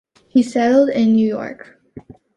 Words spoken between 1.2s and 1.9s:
York.